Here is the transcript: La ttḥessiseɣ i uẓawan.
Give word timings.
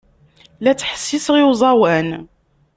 La 0.63 0.71
ttḥessiseɣ 0.73 1.35
i 1.37 1.43
uẓawan. 1.49 2.09